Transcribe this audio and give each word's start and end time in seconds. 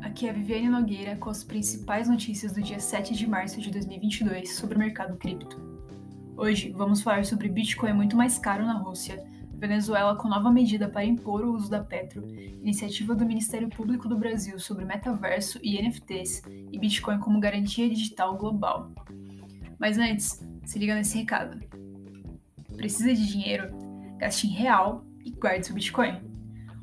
aqui 0.00 0.28
é 0.28 0.30
a 0.30 0.32
Viviane 0.32 0.68
Nogueira 0.68 1.16
com 1.16 1.28
as 1.28 1.42
principais 1.42 2.08
notícias 2.08 2.52
do 2.52 2.62
dia 2.62 2.78
7 2.78 3.12
de 3.12 3.26
março 3.26 3.60
de 3.60 3.72
2022 3.72 4.54
sobre 4.54 4.76
o 4.76 4.78
mercado 4.78 5.16
cripto. 5.16 5.60
Hoje 6.36 6.70
vamos 6.70 7.02
falar 7.02 7.24
sobre 7.24 7.48
Bitcoin 7.48 7.92
muito 7.92 8.16
mais 8.16 8.38
caro 8.38 8.64
na 8.64 8.74
Rússia, 8.74 9.26
Venezuela 9.54 10.14
com 10.14 10.28
nova 10.28 10.52
medida 10.52 10.88
para 10.88 11.04
impor 11.04 11.44
o 11.44 11.54
uso 11.56 11.68
da 11.68 11.82
Petro, 11.82 12.24
iniciativa 12.28 13.16
do 13.16 13.26
Ministério 13.26 13.68
Público 13.68 14.08
do 14.08 14.16
Brasil 14.16 14.60
sobre 14.60 14.84
metaverso 14.84 15.58
e 15.60 15.82
NFTs 15.82 16.44
e 16.70 16.78
Bitcoin 16.78 17.18
como 17.18 17.40
garantia 17.40 17.88
digital 17.88 18.36
global. 18.36 18.92
Mas 19.76 19.98
antes, 19.98 20.40
se 20.64 20.78
liga 20.78 20.94
nesse 20.94 21.18
recado. 21.18 21.58
Precisa 22.76 23.12
de 23.12 23.26
dinheiro? 23.26 23.70
Gaste 24.18 24.46
em 24.46 24.50
real 24.50 25.04
e 25.24 25.32
guarde 25.32 25.66
seu 25.66 25.74
Bitcoin. 25.74 26.27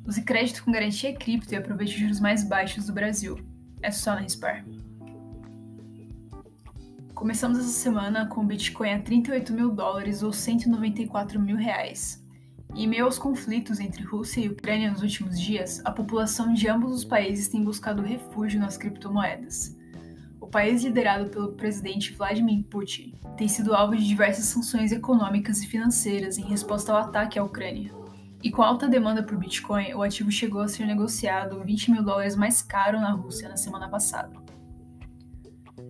Use 0.07 0.21
crédito 0.21 0.63
com 0.63 0.71
garantia 0.71 1.15
cripto 1.15 1.53
e 1.53 1.57
aproveite 1.57 1.93
os 1.95 1.99
juros 1.99 2.19
mais 2.19 2.43
baixos 2.43 2.85
do 2.85 2.93
Brasil. 2.93 3.39
É 3.81 3.89
só 3.89 4.13
na 4.13 4.21
Rispar. 4.21 4.63
Começamos 7.15 7.57
essa 7.57 7.69
semana 7.69 8.27
com 8.27 8.41
o 8.41 8.45
Bitcoin 8.45 8.91
a 8.91 9.01
38 9.01 9.51
mil 9.51 9.71
dólares 9.71 10.21
ou 10.21 10.31
194 10.31 11.39
mil 11.39 11.55
reais. 11.55 12.23
Em 12.75 12.87
meio 12.87 13.05
aos 13.05 13.17
conflitos 13.17 13.79
entre 13.79 14.03
Rússia 14.03 14.41
e 14.41 14.49
Ucrânia 14.49 14.91
nos 14.91 15.01
últimos 15.01 15.39
dias, 15.39 15.81
a 15.83 15.91
população 15.91 16.53
de 16.53 16.67
ambos 16.67 16.93
os 16.93 17.05
países 17.05 17.47
tem 17.47 17.63
buscado 17.63 18.03
refúgio 18.03 18.59
nas 18.59 18.77
criptomoedas. 18.77 19.75
O 20.39 20.45
país 20.45 20.83
liderado 20.83 21.29
pelo 21.29 21.53
presidente 21.53 22.13
Vladimir 22.13 22.63
Putin 22.65 23.15
tem 23.37 23.47
sido 23.47 23.73
alvo 23.73 23.95
de 23.95 24.05
diversas 24.05 24.45
sanções 24.45 24.91
econômicas 24.91 25.63
e 25.63 25.67
financeiras 25.67 26.37
em 26.37 26.43
resposta 26.43 26.91
ao 26.91 26.99
ataque 26.99 27.39
à 27.39 27.43
Ucrânia. 27.43 28.04
E 28.45 28.51
com 28.51 28.61
alta 28.61 28.87
demanda 28.87 29.23
por 29.23 29.39
Bitcoin, 29.39 29.95
o 29.95 30.03
ativo 30.03 30.31
chegou 30.31 30.61
a 30.61 30.67
ser 30.67 30.85
negociado 30.85 31.63
20 31.63 31.89
mil 31.89 32.03
dólares 32.03 32.35
mais 32.35 32.61
caro 32.61 33.01
na 33.01 33.09
Rússia 33.09 33.49
na 33.49 33.57
semana 33.57 33.89
passada. 33.89 34.39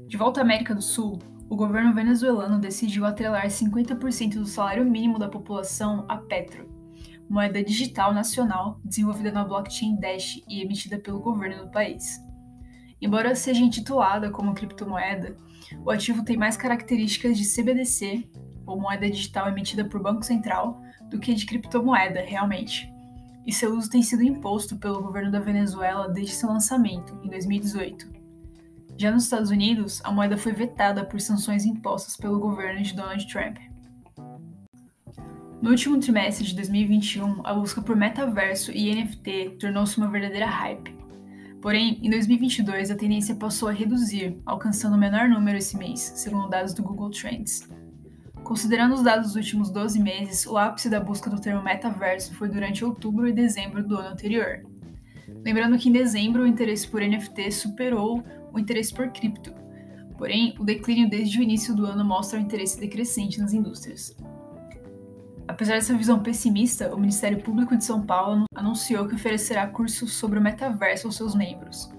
De 0.07 0.15
volta 0.15 0.39
à 0.39 0.43
América 0.43 0.73
do 0.73 0.81
Sul, 0.81 1.19
o 1.49 1.55
governo 1.57 1.93
venezuelano 1.93 2.57
decidiu 2.57 3.05
atrelar 3.05 3.45
50% 3.47 4.35
do 4.35 4.45
salário 4.45 4.85
mínimo 4.85 5.19
da 5.19 5.27
população 5.27 6.05
a 6.07 6.15
Petro, 6.15 6.65
moeda 7.29 7.61
digital 7.61 8.13
nacional 8.13 8.79
desenvolvida 8.85 9.33
na 9.33 9.43
blockchain 9.43 9.97
Dash 9.99 10.41
e 10.47 10.61
emitida 10.61 10.97
pelo 10.97 11.19
governo 11.19 11.65
do 11.65 11.71
país. 11.71 12.21
Embora 13.01 13.35
seja 13.35 13.61
intitulada 13.61 14.31
como 14.31 14.55
criptomoeda, 14.55 15.37
o 15.83 15.91
ativo 15.91 16.23
tem 16.23 16.37
mais 16.37 16.55
características 16.55 17.37
de 17.37 17.43
CBDC, 17.43 18.29
ou 18.65 18.79
moeda 18.79 19.09
digital 19.09 19.49
emitida 19.49 19.83
por 19.83 20.01
Banco 20.01 20.23
Central, 20.23 20.81
do 21.09 21.19
que 21.19 21.33
de 21.33 21.45
criptomoeda, 21.45 22.21
realmente. 22.21 22.91
E 23.45 23.53
seu 23.53 23.75
uso 23.75 23.89
tem 23.89 24.01
sido 24.01 24.23
imposto 24.23 24.75
pelo 24.77 25.01
governo 25.01 25.31
da 25.31 25.39
Venezuela 25.39 26.09
desde 26.09 26.33
seu 26.33 26.49
lançamento, 26.49 27.19
em 27.23 27.29
2018. 27.29 28.09
Já 28.97 29.11
nos 29.11 29.25
Estados 29.25 29.51
Unidos, 29.51 30.01
a 30.03 30.11
moeda 30.11 30.37
foi 30.37 30.53
vetada 30.53 31.03
por 31.05 31.19
sanções 31.19 31.65
impostas 31.65 32.15
pelo 32.15 32.39
governo 32.39 32.81
de 32.81 32.93
Donald 32.93 33.27
Trump. 33.27 33.57
No 35.61 35.71
último 35.71 35.99
trimestre 35.99 36.45
de 36.45 36.55
2021, 36.55 37.41
a 37.43 37.53
busca 37.53 37.81
por 37.81 37.95
metaverso 37.95 38.71
e 38.71 38.93
NFT 38.93 39.57
tornou-se 39.59 39.97
uma 39.97 40.09
verdadeira 40.09 40.45
hype. 40.45 40.95
Porém, 41.61 41.99
em 42.03 42.09
2022, 42.09 42.91
a 42.91 42.95
tendência 42.95 43.35
passou 43.35 43.67
a 43.67 43.71
reduzir, 43.71 44.39
alcançando 44.45 44.95
o 44.95 44.99
menor 44.99 45.27
número 45.27 45.57
esse 45.57 45.75
mês, 45.75 45.99
segundo 46.15 46.49
dados 46.49 46.73
do 46.73 46.83
Google 46.83 47.09
Trends. 47.09 47.67
Considerando 48.45 48.93
os 48.93 49.01
dados 49.01 49.29
dos 49.29 49.35
últimos 49.35 49.71
12 49.71 49.99
meses, 49.99 50.45
o 50.45 50.55
ápice 50.55 50.87
da 50.87 50.99
busca 50.99 51.31
do 51.31 51.41
termo 51.41 51.63
metaverso 51.63 52.31
foi 52.35 52.47
durante 52.47 52.85
outubro 52.85 53.27
e 53.27 53.33
dezembro 53.33 53.83
do 53.83 53.97
ano 53.97 54.09
anterior. 54.09 54.61
Lembrando 55.43 55.79
que 55.79 55.89
em 55.89 55.91
dezembro 55.91 56.43
o 56.43 56.47
interesse 56.47 56.87
por 56.87 57.01
NFT 57.01 57.51
superou 57.51 58.23
o 58.53 58.59
interesse 58.59 58.93
por 58.93 59.09
cripto. 59.09 59.51
Porém, 60.15 60.55
o 60.59 60.63
declínio 60.63 61.09
desde 61.09 61.39
o 61.39 61.41
início 61.41 61.75
do 61.75 61.87
ano 61.87 62.05
mostra 62.05 62.37
o 62.37 62.41
interesse 62.41 62.79
decrescente 62.79 63.39
nas 63.39 63.51
indústrias. 63.51 64.15
Apesar 65.47 65.73
dessa 65.73 65.97
visão 65.97 66.21
pessimista, 66.21 66.93
o 66.93 66.99
Ministério 66.99 67.41
Público 67.41 67.75
de 67.75 67.83
São 67.83 68.05
Paulo 68.05 68.45
anunciou 68.53 69.07
que 69.07 69.15
oferecerá 69.15 69.65
cursos 69.65 70.13
sobre 70.13 70.37
o 70.37 70.41
metaverso 70.41 71.07
aos 71.07 71.15
seus 71.15 71.33
membros. 71.33 71.89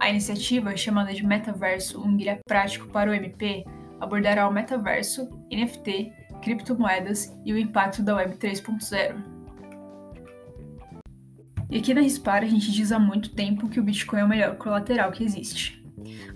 A 0.00 0.10
iniciativa, 0.10 0.76
chamada 0.76 1.14
de 1.14 1.24
Metaverso, 1.24 2.00
um 2.00 2.16
guia 2.16 2.38
prático 2.46 2.88
para 2.88 3.10
o 3.10 3.14
MP, 3.14 3.64
abordará 4.00 4.48
o 4.48 4.52
metaverso, 4.52 5.28
NFT, 5.52 6.12
criptomoedas 6.42 7.36
e 7.44 7.52
o 7.52 7.58
impacto 7.58 8.02
da 8.02 8.16
Web 8.16 8.36
3.0. 8.36 9.38
E 11.70 11.78
aqui 11.78 11.92
na 11.92 12.00
Rispar 12.00 12.42
a 12.42 12.46
gente 12.46 12.72
diz 12.72 12.92
há 12.92 12.98
muito 12.98 13.34
tempo 13.34 13.68
que 13.68 13.78
o 13.78 13.82
Bitcoin 13.82 14.20
é 14.20 14.24
o 14.24 14.28
melhor 14.28 14.56
colateral 14.56 15.12
que 15.12 15.22
existe. 15.22 15.84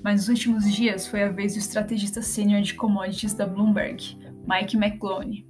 Mas 0.02 0.16
nos 0.16 0.28
últimos 0.28 0.70
dias 0.70 1.06
foi 1.06 1.22
a 1.22 1.30
vez 1.30 1.54
do 1.54 1.58
estrategista 1.58 2.20
sênior 2.20 2.60
de 2.62 2.74
commodities 2.74 3.32
da 3.32 3.46
Bloomberg, 3.46 4.18
Mike 4.46 4.76
McClone. 4.76 5.46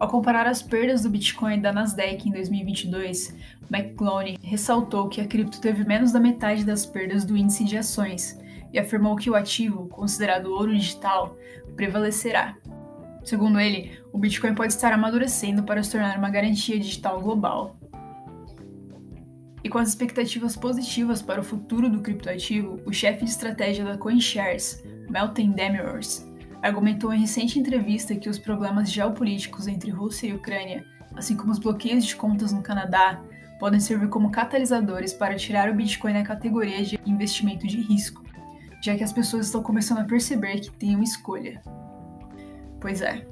Ao 0.00 0.08
comparar 0.08 0.46
as 0.46 0.62
perdas 0.62 1.02
do 1.02 1.10
Bitcoin 1.10 1.60
da 1.60 1.72
Nasdaq 1.72 2.26
em 2.26 2.32
2022, 2.32 3.36
McClone 3.70 4.38
ressaltou 4.42 5.08
que 5.08 5.20
a 5.20 5.26
cripto 5.26 5.60
teve 5.60 5.84
menos 5.84 6.10
da 6.10 6.18
metade 6.18 6.64
das 6.64 6.86
perdas 6.86 7.24
do 7.24 7.36
índice 7.36 7.64
de 7.64 7.76
ações 7.76 8.40
e 8.72 8.78
afirmou 8.78 9.16
que 9.16 9.30
o 9.30 9.34
ativo, 9.34 9.88
considerado 9.88 10.46
ouro 10.46 10.74
digital, 10.74 11.36
prevalecerá. 11.76 12.56
Segundo 13.24 13.60
ele, 13.60 13.98
o 14.12 14.18
Bitcoin 14.18 14.54
pode 14.54 14.72
estar 14.72 14.92
amadurecendo 14.92 15.62
para 15.62 15.82
se 15.82 15.92
tornar 15.92 16.16
uma 16.16 16.30
garantia 16.30 16.78
digital 16.78 17.20
global. 17.20 17.76
E 19.62 19.68
com 19.68 19.78
as 19.78 19.90
expectativas 19.90 20.56
positivas 20.56 21.20
para 21.20 21.40
o 21.40 21.44
futuro 21.44 21.90
do 21.90 22.00
criptoativo, 22.00 22.80
o 22.86 22.92
chefe 22.92 23.24
de 23.24 23.30
estratégia 23.30 23.84
da 23.84 23.98
CoinShares, 23.98 24.82
Melton 25.08 25.50
Demirors, 25.50 26.26
argumentou 26.62 27.12
em 27.12 27.20
recente 27.20 27.58
entrevista 27.58 28.14
que 28.14 28.28
os 28.28 28.38
problemas 28.38 28.90
geopolíticos 28.90 29.66
entre 29.66 29.90
Rússia 29.90 30.28
e 30.28 30.34
Ucrânia, 30.34 30.84
assim 31.14 31.36
como 31.36 31.52
os 31.52 31.58
bloqueios 31.58 32.06
de 32.06 32.16
contas 32.16 32.52
no 32.52 32.62
Canadá, 32.62 33.22
podem 33.58 33.80
servir 33.80 34.08
como 34.08 34.30
catalisadores 34.30 35.12
para 35.12 35.36
tirar 35.36 35.70
o 35.70 35.74
Bitcoin 35.74 36.14
da 36.14 36.22
categoria 36.22 36.82
de 36.82 36.98
investimento 37.04 37.66
de 37.66 37.80
risco 37.82 38.19
já 38.80 38.96
que 38.96 39.04
as 39.04 39.12
pessoas 39.12 39.46
estão 39.46 39.62
começando 39.62 39.98
a 39.98 40.04
perceber 40.04 40.60
que 40.60 40.70
tem 40.70 40.94
uma 40.94 41.04
escolha. 41.04 41.62
Pois 42.80 43.02
é, 43.02 43.26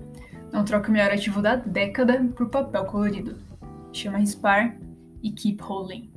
não 0.53 0.65
troque 0.65 0.89
o 0.89 0.93
melhor 0.93 1.11
ativo 1.11 1.41
da 1.41 1.57
década 1.57 2.23
por 2.37 2.49
papel 2.49 2.85
colorido. 2.85 3.37
Chama 3.93 4.19
Rispar 4.19 4.77
e 5.23 5.33
Keep 5.33 5.63
Holding. 5.63 6.11